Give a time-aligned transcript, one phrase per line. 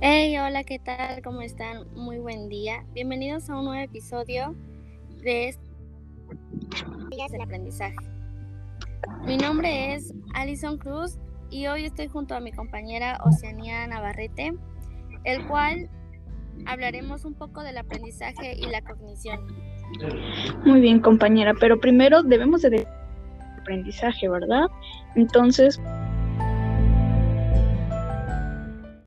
[0.00, 1.22] Hey, hola, ¿qué tal?
[1.22, 1.86] ¿Cómo están?
[1.94, 2.84] Muy buen día.
[2.92, 4.54] Bienvenidos a un nuevo episodio
[5.22, 5.68] de este
[7.30, 7.96] del aprendizaje.
[9.24, 11.18] Mi nombre es Alison Cruz
[11.50, 14.52] y hoy estoy junto a mi compañera Oceanía Navarrete,
[15.24, 15.88] el cual
[16.66, 19.40] hablaremos un poco del aprendizaje y la cognición.
[20.64, 22.86] Muy bien, compañera, pero primero debemos de
[23.58, 24.66] aprendizaje, ¿verdad?
[25.16, 25.80] Entonces,